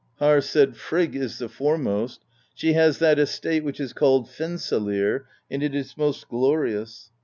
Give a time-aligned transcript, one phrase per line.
[0.17, 5.61] Harr said:" Frigg is the foremost: she has that estate which is called Fensalir, and
[5.61, 7.11] it is most glorious.